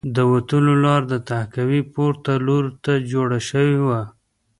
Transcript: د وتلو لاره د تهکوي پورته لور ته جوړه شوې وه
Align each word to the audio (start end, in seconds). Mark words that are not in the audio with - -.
د 0.15 0.17
وتلو 0.31 0.73
لاره 0.83 1.05
د 1.11 1.13
تهکوي 1.29 1.81
پورته 1.93 2.33
لور 2.47 2.65
ته 2.83 2.93
جوړه 3.11 3.39
شوې 3.49 3.77
وه 3.87 4.01